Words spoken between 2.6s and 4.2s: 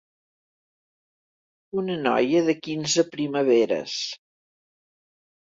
quinze primaveres.